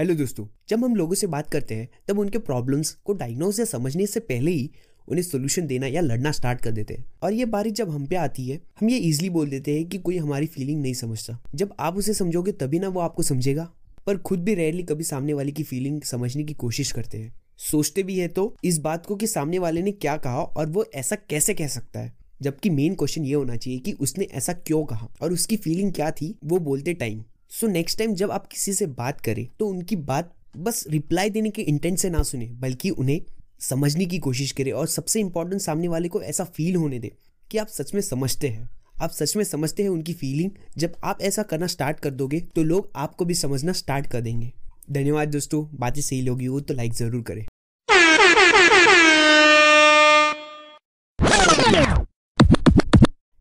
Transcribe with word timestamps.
Hello 0.00 0.14
दोस्तों, 0.14 0.46
जब 0.68 0.84
हम 0.84 0.96
लोगों 0.96 1.14
से 1.14 1.26
बात 1.26 1.50
करते 1.50 1.74
हैं, 1.74 1.88
तब 2.08 2.18
उनके 2.18 2.38
प्रॉब्लम्स 2.38 2.90
को 2.90 3.12
डायग्नोज 3.12 3.60
या 3.60 3.64
समझने 3.64 4.06
से 4.06 4.20
पहले 4.20 4.50
ही 4.50 4.70
उन्हें 5.08 5.22
सोल्यूशन 5.22 5.66
देना 5.66 5.86
या 5.86 6.00
लड़ना 6.00 6.32
स्टार्ट 6.32 6.62
कर 6.62 6.70
देते 6.70 6.94
हैं। 6.94 7.04
और 7.22 7.32
ये 7.32 7.44
बारी 7.44 7.70
जब 7.70 7.90
हम 7.90 8.06
पे 8.06 8.16
आती 8.16 8.48
है, 8.48 8.60
हम 8.80 8.90
ये 8.90 8.98
इजीली 8.98 9.30
बोल 9.30 9.50
देते 9.50 9.74
हैं 9.74 9.88
कि 9.88 9.98
कोई 9.98 10.18
हमारी 10.18 10.46
फीलिंग 10.46 10.82
नहीं 10.82 10.94
समझता। 10.94 11.42
जब 11.54 11.74
आप 11.80 11.96
उसे 11.96 12.14
समझोगे, 12.14 12.52
तभी 12.52 12.78
ना 12.78 12.88
वो 12.88 13.00
आपको 13.00 13.22
समझेगा। 13.22 13.72
पर 14.06 14.16
खुद 14.18 14.40
भी 14.40 14.54
रेयरली 14.54 14.82
कभी 14.82 15.04
सामने 15.04 15.32
वाले 15.32 15.52
की 15.52 15.62
फीलिंग 15.62 16.02
समझने 16.02 16.44
की 16.44 16.54
कोशिश 16.54 16.92
करते 16.92 17.18
हैं। 17.18 17.40
सोचते 17.56 18.02
भी 18.02 18.18
है 18.18 18.28
तो 18.28 18.56
इस 18.64 18.78
बात 18.78 19.06
को 19.06 19.16
कि 19.16 19.26
सामने 19.26 19.58
वाले 19.58 19.82
ने 19.82 19.92
क्या 19.92 20.16
कहा 20.16 20.42
और 20.42 20.66
वो 20.66 20.84
ऐसा 20.94 21.16
कैसे 21.16 21.54
कह 21.54 21.68
सकता 21.68 22.00
है? 22.00 22.12
जबकि 22.42 22.70
मेन 22.70 22.94
क्वेश्चन 22.94 23.24
ये 23.24 23.34
होना 23.34 23.56
चाहिए 23.56 23.78
कि 23.78 23.92
उसने 23.92 24.24
ऐसा 24.24 24.52
क्यों 24.52 24.84
कहा 24.84 25.08
और 25.22 25.32
उसकी 25.32 25.56
फीलिंग 25.56 25.92
क्या 25.92 26.10
थी, 26.10 26.38
वो 26.44 26.58
बोलते 26.58 26.94
टाइम 26.94 27.22
सो 27.50 27.66
नेक्स्ट 27.66 27.98
टाइम 27.98 28.12
जब 28.14 28.30
आप 28.30 28.46
किसी 28.46 28.72
से 28.72 28.86
बात 28.88 29.20
करें 29.20 29.46
तो 29.58 29.66
उनकी 29.66 29.96
बात 29.98 30.32
बस 30.56 30.84
रिप्लाई 30.90 31.30
देने 31.30 31.50
के 31.50 31.62
इंटेंट 31.62 31.98
से 31.98 32.10
ना 32.10 32.22
सुने, 32.22 32.46
बल्कि 32.46 32.90
उन्हें 32.90 33.20
समझने 33.60 34.04
की 34.06 34.18
कोशिश 34.18 34.52
करें 34.52 34.70
और 34.72 34.86
सबसे 34.86 35.20
इंपॉर्टेंट 35.20 35.62
सामने 35.62 35.88
वाले 35.88 36.08
को 36.08 36.22
ऐसा 36.22 36.44
फील 36.46 36.76
होने 36.76 36.98
दे 36.98 37.12
कि 37.50 37.58
आप 37.58 37.68
सच 37.68 37.94
में 37.94 38.00
समझते 38.02 38.48
हैं। 38.48 38.68
आप 39.02 39.10
सच 39.10 39.36
में 39.36 39.44
समझते 39.44 39.82
हैं 39.82 39.90
उनकी 39.90 40.12
फीलिंग 40.14 40.50
जब 40.78 40.96
आप 41.04 41.22
ऐसा 41.22 41.42
करना 41.42 41.66
स्टार्ट 41.66 42.00
कर 42.00 42.10
दोगे 42.12 42.40
तो 42.54 42.62
लोग 42.62 42.90
आपको 42.96 43.24
भी 43.24 43.34
समझना 43.34 43.72
स्टार्ट 43.74 44.06
कर 44.06 44.20
देंगे। 44.20 44.52
धन्यवाद 44.90 45.28
दोस्तों, 45.28 45.66
बातें 45.74 46.02
सही 46.02 46.22
लोगी 46.22 46.46
हो 46.46 46.60
तो 46.60 46.74
लाइक 46.74 46.92
ज़रूर 46.94 47.22
करें। 47.22 47.46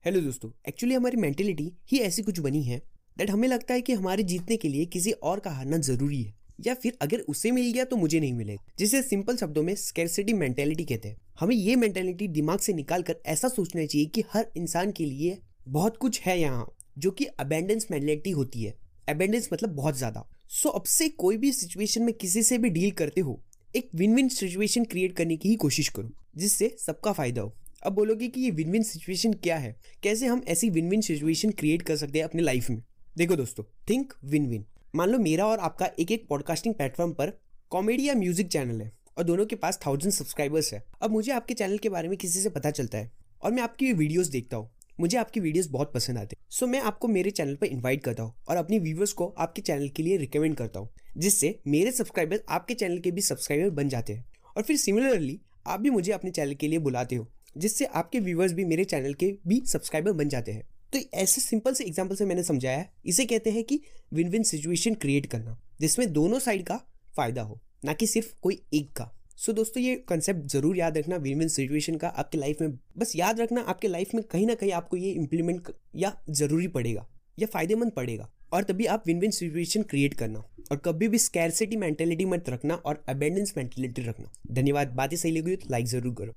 हेलो 0.06 0.22
दोस्तों 0.22 0.52
एक्चुअली 0.68 0.96
हमारी 0.96 1.18
मेंटेलिटी 1.18 1.72
ही 1.92 1.98
ऐसी 2.00 2.22
कुछ 2.22 2.40
बनी 2.40 2.64
है 2.64 2.82
दैट 3.20 3.30
हमें 3.30 3.48
लगता 3.48 3.74
है 3.74 3.82
कि 3.82 3.94
हमारे 3.94 4.24
जीतने 4.24 4.58
के 4.58 4.68
लिए 4.68 4.86
किसी 4.88 5.12
और 5.12 5.40
का 5.40 5.52
हारना 5.52 5.78
ज़रूरी 5.80 6.22
है। 6.24 6.34
या 6.66 6.74
फिर 6.74 6.98
अगर 7.02 7.20
उसे 7.30 7.52
मिल 7.52 7.72
गया 7.74 7.84
तो 7.86 7.96
मुझे 7.96 8.20
नहीं 8.20 8.34
मिलेगा 8.34 8.74
जिसे 8.80 9.02
सिंपल 9.02 9.38
शब्दों 9.38 9.64
में 9.64 9.74
स्केरसिटी 9.76 10.34
मेंटेलिटी 10.34 10.86
कहते 10.86 11.10
हैं। 11.10 11.18
हमें 11.40 11.56
ये 11.56 11.76
मेंटेलिटी 11.76 12.28
दिमाग 12.30 12.60
से 12.60 12.74
निकाल 12.74 13.02
कर 13.02 13.16
ऐसा 13.26 13.48
सोचना 13.50 13.86
चाहिए 13.86 14.08
कि 14.08 14.24
हर 14.34 14.48
इंसान 14.58 14.92
के 14.92 15.06
लिए 15.06 15.38
बहुत 15.68 15.98
कुछ 15.98 16.22
है 16.22 16.40
यहाँ, 16.40 16.66
जो 16.98 17.12
कि 17.12 17.26
अबेंडेंस 17.26 17.88
मेंटेलिटी 17.92 18.32
होती 18.32 18.64
है। 18.64 18.74
अबेंडेंस 19.10 19.50
मतलब 19.54 19.76
बहुत 19.76 19.98
ज़्यादा। 19.98 20.26
सो 20.52 20.70
अब 20.70 20.84
से 20.88 21.10
कोई 21.10 21.38
भी 21.38 21.52
सिचुएशन 21.54 22.04
में 22.04 22.14
किसी 22.16 22.44
से 22.44 22.58
भी 22.58 22.70
डील 22.70 22.92
करते 22.94 23.22
हो, 23.22 23.40
एक 23.72 23.90
विन 23.96 24.16
विन 24.16 24.30
सिचुएशन 24.30 24.84
क्रिएट 24.86 25.16
करने 25.18 25.38
की 25.38 25.50
ही 25.50 25.56
कोशिश 25.58 25.90
करो, 25.90 26.12
जिससे 26.38 26.76
सबका 26.80 27.12
फ़ायदा 27.12 27.42
हो। 27.42 27.56
अब 27.84 27.94
बोलोगे 27.94 28.28
कि 28.28 28.42
ये 28.42 28.52
विन 28.52 28.72
विन 28.72 28.84
सिचुएशन 28.84 29.34
क्या 29.34 29.58
है? 29.58 29.76
कैसे 30.04 30.26
हम 30.26 30.44
ऐसी 30.48 30.70
विन 30.70 30.90
विन 30.90 31.02
सिचुएशन 31.02 31.52
क्रिएट 31.52 31.82
कर 31.82 31.96
सकते 31.98 32.20
हैं 32.20 32.26
अपने 32.26 32.42
लाइफ 32.42 32.70
में? 32.70 32.82
देखो 33.20 33.36
दोस्तों 33.36 33.64
थिंक 33.90 34.14
विन 34.26 34.46
विन 34.48 34.64
मान 34.96 35.10
लो 35.10 35.18
मेरा 35.20 35.46
और 35.46 35.60
आपका 35.60 35.90
एक 36.00 36.12
एक 36.12 36.26
पॉडकास्टिंग 36.28 36.76
प्लेटफॉर्म 36.76 37.12
पर 37.14 37.32
कॉमेडी 37.72 38.08
या 38.08 38.14
म्यूज़िक 38.16 38.48
चैनल 38.48 38.82
है 38.82 38.92
और 39.18 39.24
दोनों 39.24 39.46
के 39.46 39.56
पास 39.56 39.80
थाउज़ेंड 39.86 40.14
सब्सक्राइबर्स 40.14 40.72
है। 40.74 40.82
अब 41.02 41.12
मुझे 41.12 41.32
आपके 41.32 41.54
चैनल 41.54 41.78
के 41.78 41.90
बारे 41.90 42.10
में 42.10 42.18
किसी 42.18 42.40
से 42.40 42.50
पता 42.50 42.72
चलता 42.72 42.98
है 42.98 43.12
और 43.42 43.52
मैं 43.52 43.64
आपकी 43.64 43.92
वीडियोस 43.94 44.28
देखता 44.28 44.58
हूँ। 44.58 44.70
मुझे 45.00 45.18
आपकी 45.18 45.40
वीडियोस 45.40 45.68
बहुत 45.68 45.94
पसंद 45.94 46.18
आते 46.18 46.36
हैं। 46.36 46.46
सो 46.50 46.68
मैं 46.68 46.82
आपको 46.82 47.08
मेरे 47.08 47.32
चैनल 47.32 47.56
पर 47.56 47.66
इनवाइट 47.68 48.04
करता 48.04 48.24
हूँ 48.24 48.34
और 48.50 48.58
अपनी 48.58 48.80
व्यूवर्स 48.80 49.14
को 49.14 49.28
आपके 49.38 49.62
चैनल 49.62 49.90
के 49.90 50.04
लिए 50.04 50.18
रिकमेंड 50.18 50.56
करता 50.56 50.80
हूँ, 50.80 50.90
जिससे 51.18 51.58
मेरे 51.68 51.92
सब्सक्राइबर्स 51.92 52.44
आपके 52.50 52.74
चैनल 52.76 53.00
के 53.00 53.12
भी 53.12 53.22
सब्सक्राइबर 53.24 53.70
बन 53.74 53.90
जाते 53.90 54.14
हैं। 54.14 54.26
और 54.56 54.64
फिर 54.64 54.78
सिमिलरली 54.78 55.40
आप 55.68 55.80
भी 55.80 55.90
मुझे 55.90 56.12
अपने 56.12 56.32
चैनल 56.32 56.54
के 56.54 56.68
लिए 56.68 56.80
बुलाते 56.80 57.16
हो, 57.16 57.28
जिससे 57.58 57.86
आपके 57.86 58.20
व्यूवर्स 58.22 58.54
भी 58.54 58.66
मेरे 58.66 58.84
चैनल 58.86 59.14
के 59.14 59.36
भी 59.48 59.62
सब्सक्राइबर 59.68 60.12
बन 60.14 60.30
जाते 60.30 60.52
हैं। 60.52 60.68
तो 60.94 61.00
ऐसे 61.16 61.42
सिंपल 61.42 61.74
से 61.74 61.84
एग्ज़ाम्पल 61.84 62.16
से 62.16 62.26
मैंने 62.26 62.44
समझाया। 62.44 62.86
इसे 63.06 63.26
कहते 63.26 63.52
हैं 63.52 63.64
कि 63.64 63.82
विन 64.14 64.30
विन 64.30 64.44
सिचुएशन 64.44 64.94
क्रिएट 64.96 65.26
करना 65.26 65.58
जिसमें 65.82 66.12
दोनों 66.14 66.40
साइड 66.40 66.66
का 66.66 66.78
फ़ायदा 67.18 67.42
हो 67.42 67.60
ना 67.86 67.94
कि 67.94 68.08
सिर्फ़ 68.08 68.34
कोई 68.42 68.62
एक 68.74 68.92
का। 68.94 69.12
सो 69.38 69.52
so, 69.52 69.56
दोस्तों 69.56 69.84
ये 69.84 69.96
कंसेप्ट 70.10 70.48
ज़रूर 70.52 70.78
याद 70.78 70.98
रखना 70.98 71.16
विन 71.18 71.40
विन 71.40 71.48
सिचुएशन 71.50 71.96
का 71.96 72.08
आपके 72.10 72.38
लाइफ 72.38 72.62
में। 72.62 72.78
बस 72.98 73.16
याद 73.16 73.40
रखना 73.40 73.62
आपके 73.64 73.88
लाइफ 73.88 74.14
में 74.16 74.24
कहीं 74.24 74.48
ना 74.48 74.56
कहीं 74.56 74.72
आपको 74.72 74.98
ये 74.98 75.12
इम्प्लीमेंट 75.12 75.72
या 75.96 76.16
ज़रूरी 76.32 76.68
पड़ेगा 76.70 77.06
या 77.38 77.48
फ़ायदेमंद 77.48 77.92
पड़ेगा। 77.92 78.30
और 78.54 78.64
तभी 78.64 78.86
आप 78.88 79.04
विन 79.08 79.20
विन 79.20 79.32
सिचुएशन 79.32 79.84
क्रिएट 79.84 80.14
करना 80.14 80.40
और 80.72 80.78
कभी 80.86 81.08
भी 81.08 81.18
स्कैरसिटी 81.18 81.76
मेंटेलिटी 81.78 82.26
मत 82.26 82.50
रखना 82.50 82.76
और 82.76 83.04
अबेंडेंस 83.10 83.54
मेंटेलिटी 83.58 84.02
रखना। 84.02 84.32
धन्यवाद। 84.52 84.94
बातें 84.96 85.16
सही 85.18 85.32
लगी 85.32 85.56
तो 85.56 85.68
लाइक 85.72 85.86
ज़रूर 85.88 86.14
करो। 86.16 86.34